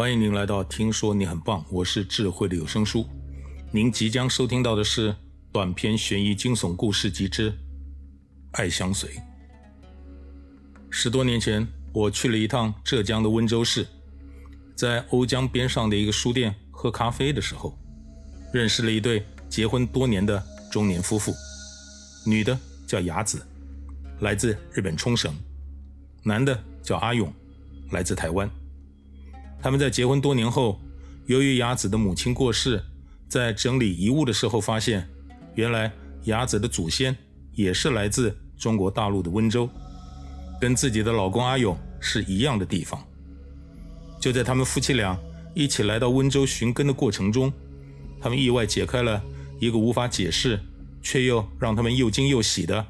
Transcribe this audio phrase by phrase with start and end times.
[0.00, 3.06] 欢迎您来到《听说你很棒》，我是智慧的有声书。
[3.70, 5.14] 您即将收听到的是
[5.52, 7.52] 短篇悬疑惊悚故事集之
[8.52, 9.10] 《爱相随》。
[10.88, 13.86] 十多年前，我去了一趟浙江的温州市，
[14.74, 17.78] 在瓯江边上的一个书店喝咖啡的时候，
[18.54, 21.30] 认识了一对结婚多年的中年夫妇。
[22.24, 23.46] 女的叫雅子，
[24.20, 25.30] 来自日本冲绳；
[26.22, 27.30] 男的叫阿勇，
[27.90, 28.50] 来自台湾。
[29.62, 30.80] 他们在结婚多年后，
[31.26, 32.82] 由于雅子的母亲过世，
[33.28, 35.08] 在整理遗物的时候发现，
[35.54, 35.92] 原来
[36.24, 37.16] 雅子的祖先
[37.52, 39.68] 也是来自中国大陆的温州。
[40.60, 43.02] 跟自己的老公阿勇是一样的地方。
[44.20, 45.18] 就在他们夫妻俩
[45.54, 47.50] 一起来到温州寻根的过程中，
[48.20, 49.22] 他们意外解开了
[49.58, 50.60] 一个无法解释
[51.02, 52.86] 却又让他们又惊又喜的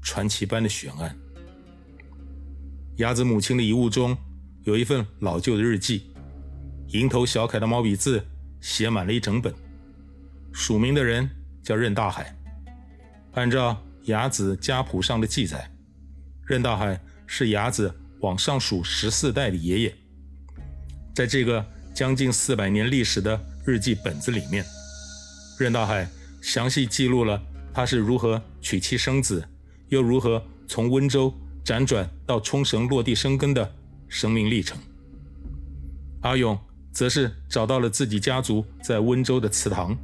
[0.00, 1.16] 传奇般的悬案。
[2.96, 4.16] 雅子母亲的遗物中
[4.64, 6.11] 有一份老旧的日记，
[6.88, 8.24] 蝇头小楷的毛笔字
[8.60, 9.54] 写满了一整本，
[10.52, 11.28] 署名的人
[11.62, 12.36] 叫任大海。
[13.32, 15.70] 按照雅子家谱上的记载，
[16.46, 17.00] 任大海。
[17.34, 19.94] 是雅子往上数十四代的爷爷，
[21.14, 24.62] 在这个将近四百年历史的日记本子里面，
[25.58, 26.06] 任大海
[26.42, 29.42] 详细记录了他是如何娶妻生子，
[29.88, 31.32] 又如何从温州
[31.64, 33.74] 辗转到冲绳落地生根的
[34.08, 34.76] 生命历程。
[36.20, 36.58] 阿勇
[36.92, 39.96] 则是找到了自己家族在温州的祠堂，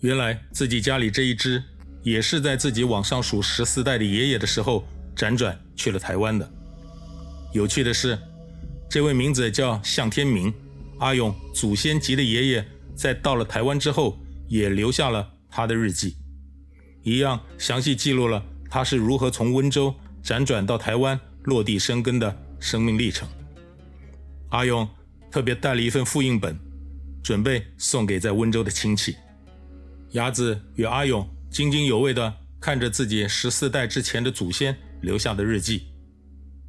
[0.00, 1.62] 原来自己家里这一支
[2.02, 4.86] 也是在自己往上数十四代的爷爷的时候。
[5.18, 6.48] 辗转去了台湾的。
[7.52, 8.16] 有趣的是，
[8.88, 10.54] 这位名字叫向天明，
[11.00, 14.16] 阿勇祖先级的爷爷，在到了台湾之后，
[14.46, 16.16] 也留下了他的日记，
[17.02, 23.28] 一样详细记录了他是如何从温州辗转到台湾落地生根的生命历程。
[24.50, 24.88] 阿勇
[25.30, 26.58] 特别带了一份复印本，
[27.22, 29.16] 准备送给在温州的亲戚。
[30.12, 34.76] 雅子与阿勇津津有味地看着自己十四代之前的祖先。
[35.00, 35.86] 留下的日记，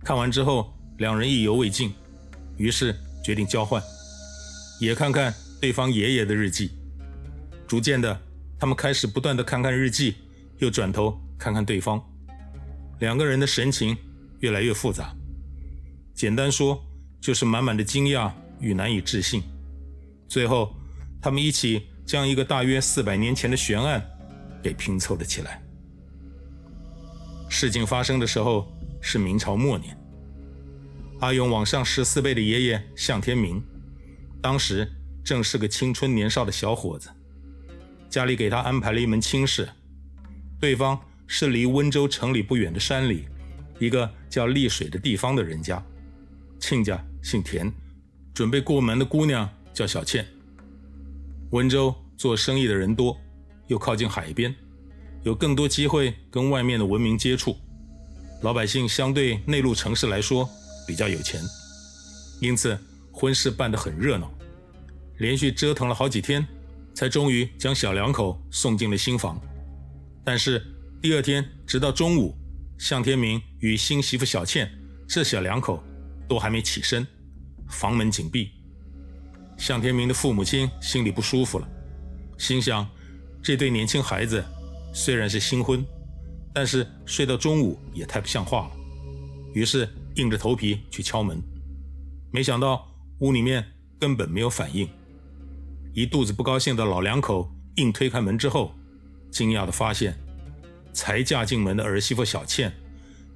[0.03, 1.91] 看完之后，两人意犹未尽，
[2.57, 3.81] 于是决定交换，
[4.79, 6.69] 也看看对方爷爷的日记。
[7.67, 8.21] 逐渐的，
[8.59, 10.13] 他们开始不断的看看日记，
[10.59, 11.99] 又转头看看对方，
[12.99, 13.97] 两个人的神情
[14.41, 15.11] 越来越复杂。
[16.13, 16.79] 简单说，
[17.19, 19.43] 就是满满的惊讶与难以置信。
[20.27, 20.75] 最后，
[21.21, 24.03] 他们一起将一个大约四百年前的悬案
[24.61, 25.61] 给拼凑了起来。
[27.49, 28.71] 事情发生的时候
[29.01, 29.97] 是明朝末年，
[31.19, 33.63] 阿勇往上十四辈的爷爷向天明，
[34.41, 34.87] 当时
[35.23, 37.09] 正是个青春年少的小伙子，
[38.07, 39.67] 家里给他安排了一门亲事，
[40.59, 43.27] 对方是离温州城里不远的山里
[43.79, 45.83] 一个叫丽水的地方的人家，
[46.59, 47.71] 亲家姓田，
[48.39, 50.25] 准备过门的姑娘叫小倩。
[51.49, 53.19] 温州做生意的人多，
[53.67, 54.55] 又靠近海边。
[55.23, 57.57] 有更多机会跟外面的文明接触，
[58.41, 60.49] 老百姓相对内陆城市来说
[60.87, 61.41] 比较有钱，
[62.39, 62.79] 因此
[63.11, 64.31] 婚事办得很热闹。
[65.17, 66.47] 连续折腾了好几天，
[66.93, 69.37] 才终于将小两口送进了新房。
[70.23, 70.65] 但是
[71.01, 72.33] 第二天直到中午，
[72.77, 74.71] 向天明与新媳妇小倩
[75.09, 75.83] 这小两口
[76.25, 77.05] 都还没起身，
[77.69, 78.51] 房门紧闭。
[79.57, 81.67] 向天明的父母亲心里不舒服了，
[82.37, 82.87] 心想
[83.41, 84.43] 这对年轻孩子。
[84.91, 85.85] 虽然是新婚，
[86.51, 88.71] 但是睡到中午也太不像话了。
[89.53, 91.39] 于是硬着头皮去敲门，
[92.31, 92.87] 没想到
[93.19, 93.63] 屋里面
[93.99, 94.89] 根本没有反应。
[95.93, 98.73] 一肚子不高兴的老两口硬推开门之后，
[99.29, 100.17] 惊讶地发现，
[100.91, 102.73] 才嫁进门的儿媳妇小倩，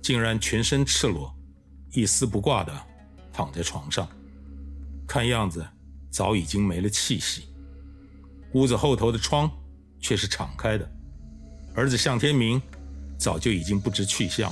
[0.02, 1.32] 竟然全身赤裸，
[1.92, 2.74] 一丝不挂地
[3.32, 4.08] 躺在床上，
[5.14, 5.64] 看样子
[6.10, 7.44] 早已经没了气息。
[8.54, 9.48] 屋子后头的窗
[10.00, 10.92] 却是敞开的。
[11.76, 12.60] 儿子向天明
[13.16, 14.52] 早就已经不知去向，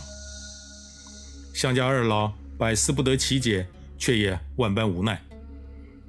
[1.52, 3.66] 向家二老百思不得其解，
[3.98, 5.19] 却也万般无奈，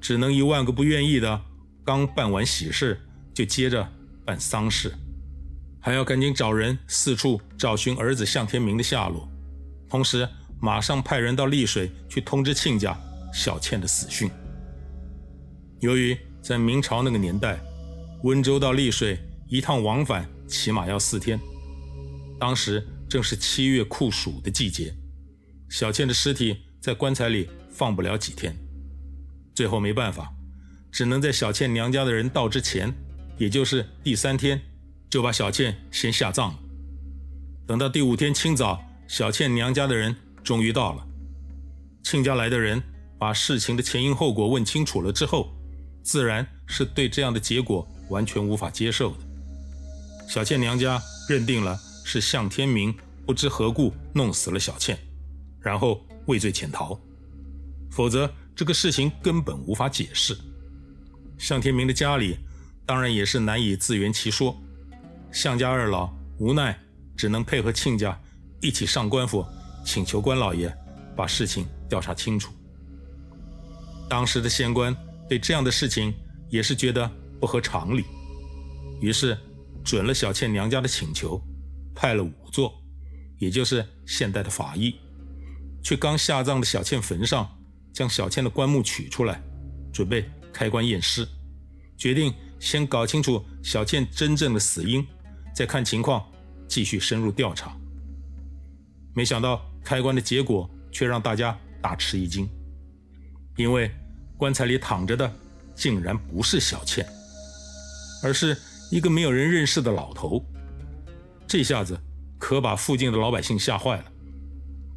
[0.03, 1.41] 只能一万个不愿意的。
[1.83, 3.01] 刚办完喜事，
[3.33, 3.91] 就接着
[4.27, 4.93] 办丧事，
[5.81, 9.27] 还要赶紧找人四处找寻儿子向天明的下落，
[9.89, 10.29] 同时
[10.61, 12.95] 马上派人到丽水去通知亲家
[13.33, 14.31] 小倩的死讯。
[15.83, 17.61] 由于在明朝那个年代，
[18.23, 19.19] 温州到丽水
[19.49, 20.29] 一趟往返。
[20.47, 21.41] 起码要四天，
[22.39, 24.95] 当时正是七月酷暑的季节，
[25.71, 28.55] 小倩的尸体在棺材里放不了几天，
[29.55, 30.31] 最后没办法，
[30.91, 32.93] 只能在小倩娘家的人到之前，
[33.39, 34.61] 也就是第三天，
[35.09, 36.59] 就把小倩先下葬了。
[37.67, 40.15] 等到第五天清早，小倩娘家的人
[40.45, 41.09] 终于到了，
[42.05, 42.83] 亲家来的人
[43.19, 45.51] 把事情的前因后果问清楚了之后，
[46.03, 49.19] 自然是对这样的结果完全无法接受的。
[50.29, 52.95] 小倩娘家认定了是向天明
[53.27, 54.99] 不知何故弄死了小倩，
[55.61, 56.99] 然后畏罪潜逃，
[57.91, 60.37] 否则这个事情根本无法解释。
[61.39, 62.37] 向天明的家里
[62.87, 64.57] 当然也是难以自圆其说，
[65.31, 66.79] 向家二老无奈
[67.17, 68.19] 只能配合亲家
[68.61, 69.45] 一起上官府
[69.85, 70.73] 请求官老爷
[71.17, 72.53] 把事情调查清楚。
[74.09, 74.95] 当时的县官
[75.33, 76.13] 对这样的事情
[76.51, 78.05] 也是觉得不合常理，
[79.01, 79.35] 于是
[79.83, 81.41] 准了小倩娘家的请求，
[81.95, 82.71] 派了仵作，
[83.39, 84.95] 也就是现代的法医，
[85.83, 87.51] 去刚下葬的小倩坟上，
[87.95, 89.43] 将小倩的棺木取出来，
[89.91, 91.27] 准备开棺验尸，
[91.97, 92.31] 决定
[92.61, 95.03] 先搞清楚小倩真正的死因，
[95.57, 96.23] 再看情况
[96.69, 97.75] 继续深入调查。
[99.15, 102.47] 没想到开棺的结果却让大家大吃一惊，
[103.57, 103.91] 因为。
[104.43, 105.33] 棺材里躺着的，
[105.73, 107.07] 竟然不是小倩，
[108.25, 108.59] 而是
[108.91, 110.45] 一个没有人认识的老头。
[111.47, 111.97] 这下子
[112.41, 114.05] 可把附近的老百姓吓坏了，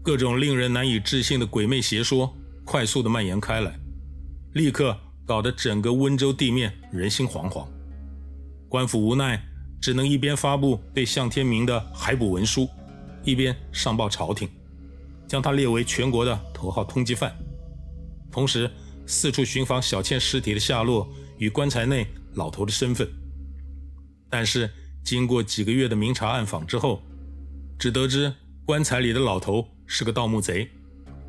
[0.02, 3.80] 各种令人难以置信的鬼魅邪说快速地蔓延开来，
[4.54, 4.98] 立刻
[5.28, 7.68] 搞得整个温州地面人心惶惶。
[8.68, 9.40] 官府无奈，
[9.80, 12.68] 只能一边发布对向天明的海捕文书，
[13.24, 14.50] 一边上报朝廷，
[15.28, 17.32] 将他列为全国的头号通缉犯，
[18.32, 18.68] 同时。
[19.06, 21.08] 四处寻访小倩尸体的下落
[21.38, 23.08] 与棺材内老头的身份，
[24.30, 24.70] 但是
[25.04, 27.02] 经过几个月的明察暗访之后，
[27.78, 28.34] 只得知
[28.66, 30.70] 棺材里的老头是个盗墓贼。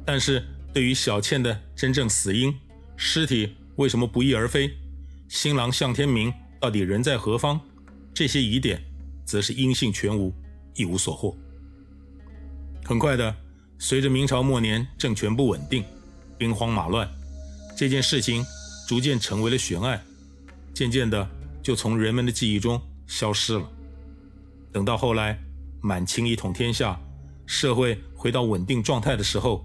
[0.04, 0.42] 但是
[0.72, 2.54] 对于小倩的真正死因、
[2.96, 4.70] 尸体为什么不翼而飞、
[5.28, 7.60] 新郎向天明到底人在何方，
[8.14, 8.82] 这些疑点，
[9.24, 10.32] 则是音信全无，
[10.74, 11.36] 一无所获。
[12.84, 13.34] 很快的，
[13.78, 15.84] 随着明朝末年政权不稳定，
[16.38, 17.06] 兵荒马乱。
[17.76, 18.42] 这件事情
[18.88, 20.02] 逐渐成为了悬案，
[20.72, 21.28] 渐渐的
[21.62, 23.70] 就从人们的记忆中消失了。
[24.72, 25.38] 等到后来
[25.82, 26.98] 满清一统天下，
[27.46, 29.62] 社会回到稳定状态的时候，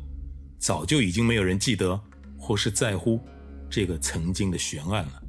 [0.59, 1.99] 早就已经没有人记得
[2.37, 3.19] 或是在乎
[3.69, 5.23] 这个曾经的悬案了。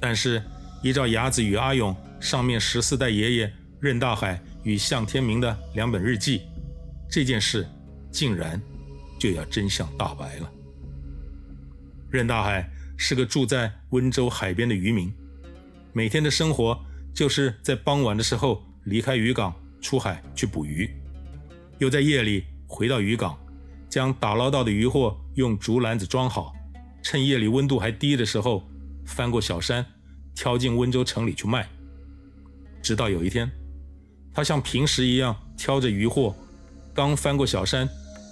[0.00, 0.42] 但是，
[0.82, 6.42] 依照雅子与阿勇上面十四代爷爷任大海与向天明的两本日记，
[7.10, 7.66] 这件事
[8.12, 8.60] 竟然
[9.18, 10.52] 就要真相大白了。
[12.14, 15.12] 任大海是个住在温州海边的渔民，
[15.92, 16.78] 每天的生活
[17.12, 20.88] 就是在傍晚的时候离开渔港出海去捕鱼，
[21.78, 23.36] 又在夜里回到渔港，
[23.90, 26.52] 将打捞到的渔获用竹篮子装好，
[27.02, 28.64] 趁夜里温度还低的时候
[29.04, 29.84] 翻过小山，
[30.36, 31.68] 挑进温州城里去卖。
[32.80, 33.50] 直到有一天，
[34.32, 36.32] 他像平时一样挑着渔获，
[36.94, 37.88] 刚翻过小山，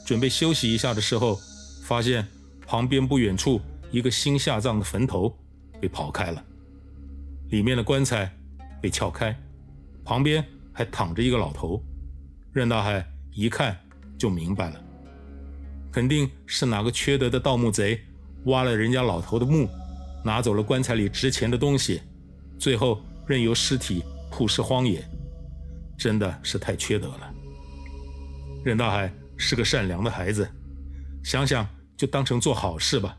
[0.06, 1.37] 准备休息一下的时候，
[1.82, 2.25] 发现
[2.64, 3.61] 旁边不远处。
[3.92, 5.38] 一个新下葬的坟头
[5.80, 6.42] 被刨开了，
[7.50, 8.32] 里面的棺材
[8.80, 9.38] 被撬开，
[10.02, 10.42] 旁边
[10.72, 11.80] 还躺着一个老头。
[12.52, 13.78] 任大海一看
[14.18, 14.82] 就明白了，
[15.92, 18.00] 肯定是哪个缺德的盗墓贼
[18.46, 19.68] 挖了人家老头的墓，
[20.24, 22.00] 拿走了棺材里值钱的东西，
[22.58, 25.04] 最后任由尸体曝尸荒野，
[25.98, 27.34] 真的是太缺德了。
[28.64, 30.48] 任大海是个善良的孩子，
[31.22, 33.19] 想想就当成做好事吧。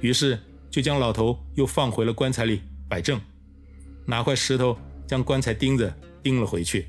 [0.00, 0.38] 于是
[0.70, 3.20] 就将老头又放回了棺材里摆正，
[4.06, 6.86] 拿块石头将棺材钉子钉了回去，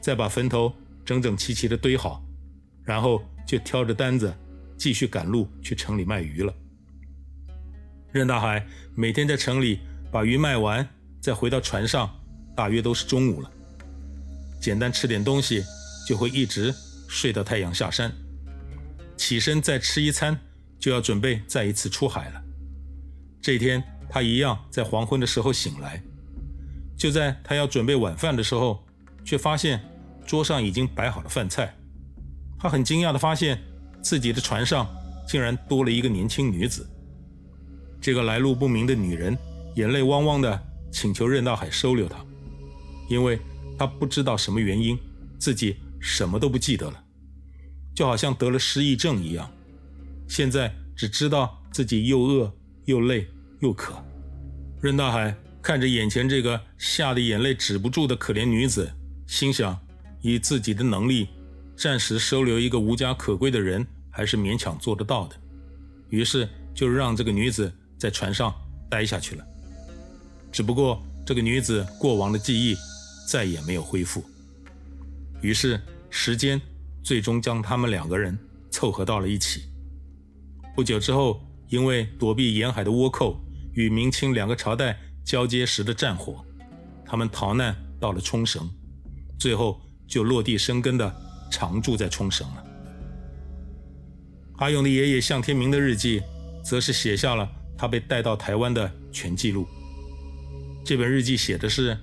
[0.00, 0.72] 再把坟头
[1.04, 2.22] 整整齐齐地堆好，
[2.84, 4.32] 然后就挑着担子
[4.76, 6.54] 继续赶路去城里卖鱼了。
[8.12, 10.88] 任大海每天在城里把鱼卖完，
[11.20, 12.10] 再回到船上，
[12.56, 13.50] 大约都是中午了。
[14.60, 15.64] 简单吃点东西，
[16.06, 16.74] 就会一直
[17.08, 18.12] 睡到太阳下山，
[19.16, 20.38] 起身再吃一餐。
[20.80, 22.42] 就要准备再一次出海了。
[23.40, 26.02] 这天，他一样在黄昏的时候醒来。
[26.96, 28.84] 就在他要准备晚饭的时候，
[29.24, 29.80] 却发现
[30.26, 31.74] 桌上已经摆好了饭菜。
[32.58, 33.58] 他很惊讶地发现，
[34.02, 34.86] 自己的船上
[35.26, 36.86] 竟然多了一个年轻女子。
[38.00, 39.36] 这个来路不明的女人
[39.76, 42.22] 眼泪汪汪地请求任大海收留她，
[43.08, 43.38] 因为
[43.78, 44.98] 她不知道什么原因，
[45.38, 47.02] 自己什么都不记得了，
[47.94, 49.50] 就好像得了失忆症一样。
[50.30, 53.26] 现在只知道自己又饿又累
[53.58, 54.00] 又渴。
[54.80, 58.88] 任大海看着眼前这个吓得眼泪止不住的可怜女子，
[59.26, 59.76] 心想：
[60.22, 61.26] 以自己的能力，
[61.76, 65.34] 暂时收留一个无家可归的人，还是勉强做得到的。
[66.10, 68.54] 于是就让这个女子在船上
[68.88, 69.44] 待下去了。
[70.52, 72.76] 只不过这个女子过往的记忆
[73.28, 74.24] 再也没有恢复。
[75.40, 76.60] 于是时间
[77.02, 78.38] 最终将他们两个人
[78.70, 79.64] 凑合到了一起。
[80.74, 83.40] 不久之后，因为躲避沿海的倭寇
[83.74, 86.44] 与明清两个朝代交接时的战火，
[87.04, 88.68] 他们逃难到了冲绳，
[89.38, 91.14] 最后就落地生根的
[91.50, 92.66] 常住在冲绳了。
[94.58, 96.22] 阿勇的爷爷向天明的日记，
[96.64, 99.66] 则是写下了他被带到台湾的全记录。
[100.84, 101.96] 这本日记写的是，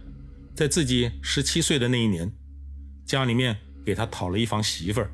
[0.55, 2.31] 在自己十七岁的那一年，
[3.05, 5.11] 家里面给他讨了一房媳妇儿，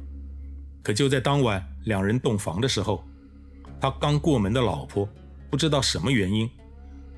[0.81, 3.03] 可就在当晚两人洞房的时候，
[3.83, 5.05] 他刚过门的老婆
[5.51, 6.49] 不知道什么原因，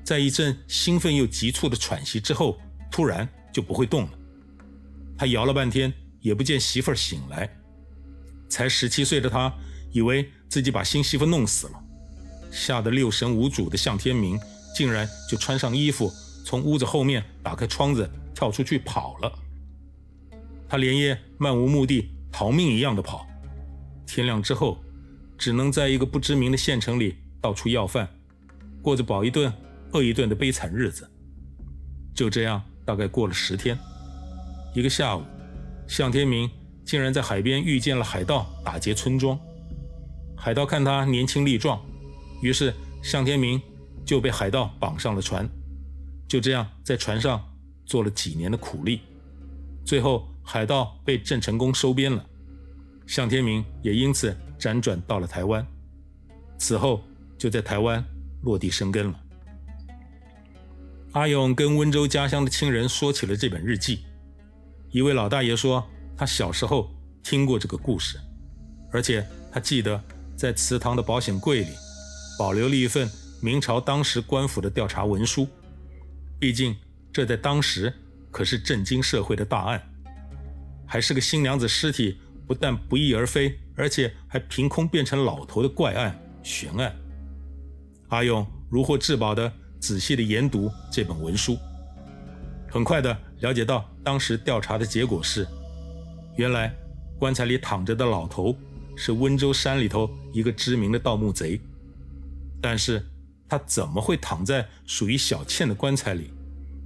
[0.02, 2.58] 在一阵兴奋又急促的喘息之后，
[2.90, 4.10] 突然就不会动了。
[5.16, 7.48] 他摇了半天也不见媳妇儿醒来，
[8.48, 9.54] 才十七岁的他
[9.92, 11.80] 以为自己把新媳妇弄死了，
[12.50, 14.36] 吓得六神无主的向天明
[14.74, 16.12] 竟然就穿上衣服。
[16.44, 19.32] 从屋子后面打开窗子，跳出去跑了。
[20.68, 23.24] 他连夜漫无目的逃命一样的跑，
[24.04, 24.76] 天亮之后，
[25.38, 28.08] 只能在一个不知名的县城里到处要饭，
[28.82, 29.52] 过着饱一顿
[29.92, 31.08] 饿一顿的悲惨日子。
[32.14, 33.78] 就这样，大概过了十天，
[34.74, 35.22] 一个下午，
[35.86, 36.50] 向天明
[36.84, 39.38] 竟然在海边遇见了海盗打劫村庄。
[40.36, 41.80] 海盗看他年轻力壮，
[42.42, 43.60] 于是向天明
[44.04, 45.48] 就被海盗绑上了船。
[46.28, 47.42] 就这样，在船上
[47.84, 49.00] 做了几年的苦力，
[49.84, 52.24] 最后海盗被郑成功收编了，
[53.06, 55.64] 向天明也因此辗转到了台湾，
[56.58, 57.04] 此后
[57.38, 58.04] 就在台湾
[58.42, 59.20] 落地生根了。
[61.12, 64.04] 阿勇跟温州家乡的亲人说起了这本日记，
[64.90, 66.92] 一位老大爷说他小时候
[67.22, 68.18] 听过这个故事，
[68.90, 70.02] 而且他记得
[70.36, 71.70] 在祠堂的保险柜里
[72.36, 73.08] 保留了一份
[73.40, 75.46] 明朝当时官府的调查文书。
[76.40, 76.74] 毕竟，
[77.12, 77.92] 这在当时
[78.32, 79.80] 可是震惊社会的大案，
[80.84, 82.18] 还是个新娘子尸体
[82.48, 86.94] 不但不翼而飞，而且还凭空变成老头的怪案悬案。
[88.08, 91.58] 阿勇如获至宝的仔细的研读这本文书，
[92.70, 95.46] 很快的了解到当时调查的结果是，
[96.36, 96.74] 原来
[97.18, 98.56] 棺材里躺着的老头
[98.96, 101.60] 是温州山里头一个知名的盗墓贼，
[102.60, 103.04] 但是。
[103.48, 106.32] 他怎么会躺在属于小倩的棺材里，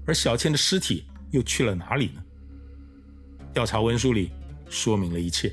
[0.07, 2.23] 而小倩的尸体又去了哪里呢？
[3.55, 4.31] 调查文书里
[4.69, 5.51] 说明了一切。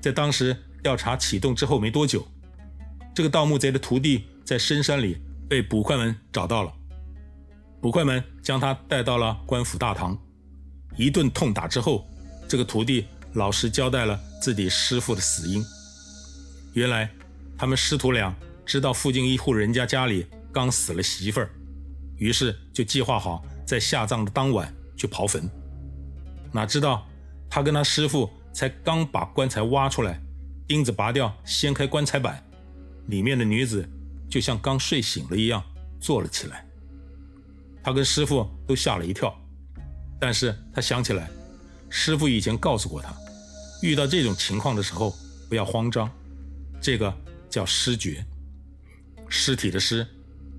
[0.00, 2.26] 在当时调查启动之后没多久，
[3.14, 6.72] 这个盗墓贼的徒弟在深山里被捕快们找到了，
[7.80, 10.18] 捕快们将他带到了官府大堂，
[10.96, 12.06] 一顿痛打之后，
[12.48, 15.64] 这个徒弟老实交代了自己师傅的死因。
[16.72, 17.10] 原来
[17.58, 18.34] 他们师徒俩。
[18.66, 21.50] 知道附近一户人家家里刚死了媳妇儿，
[22.18, 25.50] 于是就计划好在下葬的当晚去刨坟。
[26.52, 27.04] 哪知道
[27.48, 30.20] 他跟他师傅才刚把棺材挖出来，
[30.66, 32.42] 钉子拔掉，掀开棺材板，
[33.06, 33.88] 里面的女子
[34.28, 35.62] 就像刚睡醒了一样
[36.00, 36.66] 坐了起来。
[37.82, 39.34] 他跟师傅都吓了一跳，
[40.20, 41.30] 但是他想起来，
[41.88, 43.14] 师傅以前告诉过他，
[43.82, 45.16] 遇到这种情况的时候
[45.48, 46.10] 不要慌张，
[46.80, 47.14] 这个
[47.48, 48.24] 叫尸厥。
[49.32, 50.04] 尸体的尸，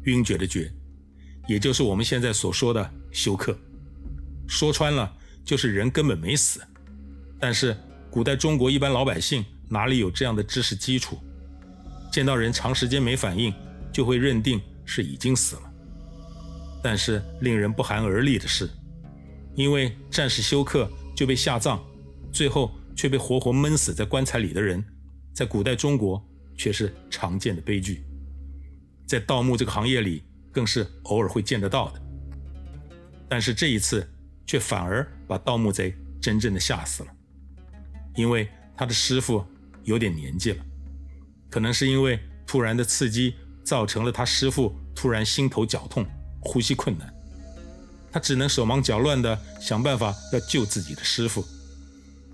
[0.05, 0.71] 晕厥的厥，
[1.45, 3.53] 也就是我们现在所说的休克。
[4.48, 6.62] 说穿了，就是人根本没死。
[7.41, 7.75] 但是
[8.10, 11.17] 古代中国一般老百姓哪里有这样的知识基础？
[12.12, 13.53] 见到人长时间没反应，
[13.91, 15.63] 就会认定是已经死了。
[16.83, 18.69] 但是令人不寒而栗的是，
[19.55, 21.79] 因为暂时休克就被下葬，
[22.31, 24.83] 最后却被活活闷死在棺材里的人，
[25.33, 26.24] 在古代中国
[26.55, 28.03] 却是常见的悲剧。
[29.07, 32.01] 在盗墓这个行业里，更是偶尔会见得到的。
[33.27, 34.07] 但是这一次，
[34.45, 37.10] 却反而把盗墓贼真正的吓死了，
[38.15, 39.43] 因为他的师傅
[39.83, 40.63] 有点年纪了，
[41.49, 46.05] 可能是因为突然的刺激造成了他师傅突然心头绞痛、
[46.39, 47.13] 呼吸困难，
[48.11, 51.45] 他只能手忙脚乱地想办法要救自己的师傅，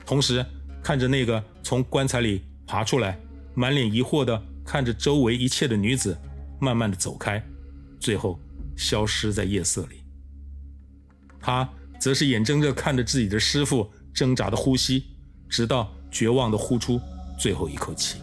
[0.06, 0.46] 同时
[0.84, 3.20] 看着那个从棺材里爬出来、
[3.56, 6.18] 满脸疑惑地看着周围一切的女子。
[6.60, 7.40] 慢慢的走开，
[8.00, 8.40] 最后
[8.76, 10.04] 消失在夜色里。
[11.40, 11.70] 他
[12.00, 15.06] 则是眼睁睁看着自己的师傅挣扎的呼吸，
[15.50, 17.00] 直到绝望的呼出
[17.40, 18.20] 最后一口气。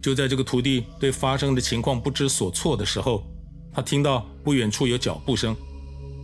[0.00, 3.24] 就在这个徒弟对发生的情况不知所措的时候，
[3.72, 5.56] 他听到不远处有脚步声，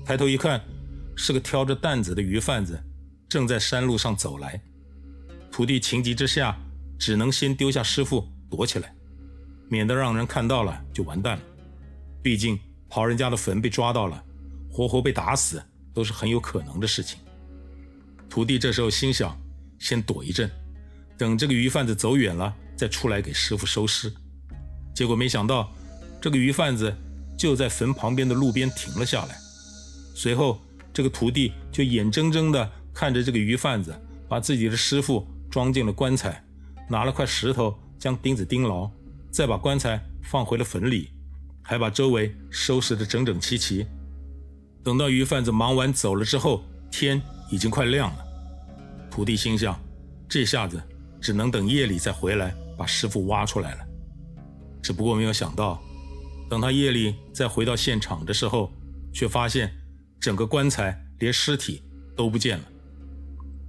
[0.05, 0.61] 抬头一看，
[1.17, 2.79] 是个挑着担子的鱼贩子，
[3.29, 4.61] 正在山路上走来。
[5.51, 6.59] 徒弟情急之下，
[6.99, 8.93] 只能先丢下师傅躲起来。
[9.71, 11.43] 免得让人看到了就完蛋了，
[12.23, 14.25] 毕竟刨人家的坟被抓到了，
[14.73, 17.19] 活活被打死都是很有可能的事情。
[18.29, 19.37] 徒弟这时候心想，
[19.79, 20.51] 先躲一阵，
[21.17, 24.13] 等这个鱼贩子走远了，再出来给师傅收尸。
[24.95, 25.73] 结果没想到，
[26.21, 26.95] 这个鱼贩子
[27.37, 29.37] 就在坟旁边的路边停了下来。
[30.15, 30.61] 随后，
[30.93, 33.95] 这个徒弟就眼睁睁地看着这个鱼贩子
[34.29, 36.45] 把自己的师傅装进了棺材，
[36.89, 38.91] 拿了块石头将钉子钉牢，
[39.31, 41.11] 再把棺材放回了坟里，
[41.63, 43.87] 还把周围收拾得整整齐齐。
[44.83, 48.25] 等到鱼贩子忙完走了之后，天已经快亮了。
[49.11, 49.79] 徒弟心想，
[50.29, 50.83] 这下子
[51.21, 53.87] 只能等夜里再回来把师傅挖出来了。
[54.83, 55.83] 只不过没有想到，
[56.49, 58.73] 等他夜里再回到现场的时候，
[59.13, 59.73] 却发现。
[60.21, 61.81] 整个棺材连尸体
[62.17, 62.65] 都不见了，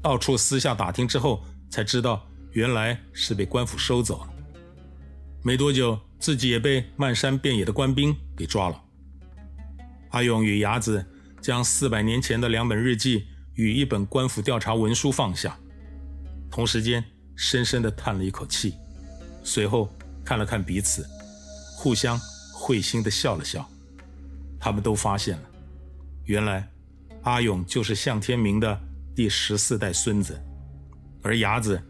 [0.01, 4.29] 到处私下打听之后，才知道原来是被官府收走了。
[5.43, 8.81] 没多久，自己也被漫山遍野的官兵给抓了。
[10.09, 11.05] 阿勇与伢子
[11.39, 13.27] 将四百年前的两本日记
[13.59, 15.59] 与一本官府调查文书放下，
[16.49, 17.03] 同时间
[17.35, 18.75] 深深地叹了一口气，
[19.43, 21.05] 随后看了看彼此，
[21.75, 22.17] 互相
[22.53, 23.69] 会心地笑了笑。
[24.61, 25.43] 他们都发现了。
[26.23, 26.71] 原来，
[27.23, 28.81] 阿勇就是向天明的
[29.13, 30.41] 第十四代孙子，
[31.21, 31.81] 而伢子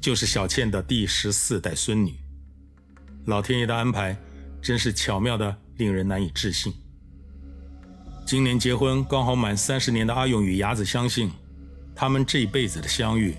[0.00, 2.18] 就是小倩的第十四代孙女。
[3.26, 4.16] 老天爷的安排
[4.62, 6.72] 真是巧妙的，令人难以置信。
[8.28, 11.30] 今年结婚刚好满三十年的阿勇与雅子相信，
[11.96, 13.34] 他们这一辈子的相遇，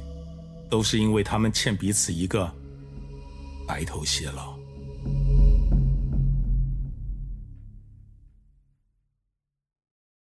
[0.68, 2.52] 都是因为他们欠彼此一个
[3.68, 4.59] 白头偕老。